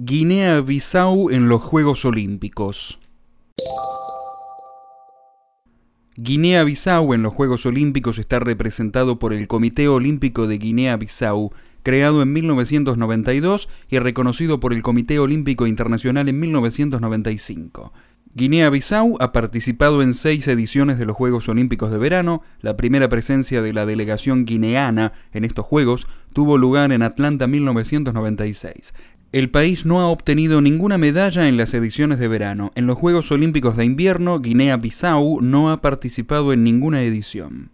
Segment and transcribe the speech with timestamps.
[0.00, 3.00] Guinea-Bissau en los Juegos Olímpicos.
[6.14, 11.50] Guinea-Bissau en los Juegos Olímpicos está representado por el Comité Olímpico de Guinea-Bissau,
[11.82, 17.92] creado en 1992 y reconocido por el Comité Olímpico Internacional en 1995.
[18.34, 22.42] Guinea-Bissau ha participado en seis ediciones de los Juegos Olímpicos de Verano.
[22.60, 28.94] La primera presencia de la delegación guineana en estos Juegos tuvo lugar en Atlanta 1996.
[29.30, 32.72] El país no ha obtenido ninguna medalla en las ediciones de verano.
[32.74, 37.70] En los Juegos Olímpicos de Invierno, Guinea-Bissau no ha participado en ninguna edición.